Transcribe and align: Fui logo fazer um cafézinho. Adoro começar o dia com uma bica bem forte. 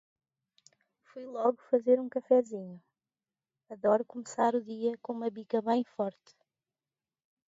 Fui 1.03 1.25
logo 1.27 1.61
fazer 1.69 1.99
um 1.99 2.09
cafézinho. 2.09 2.81
Adoro 3.69 4.03
começar 4.03 4.55
o 4.55 4.63
dia 4.65 4.97
com 4.97 5.13
uma 5.13 5.29
bica 5.29 5.61
bem 5.61 5.83
forte. 5.83 6.33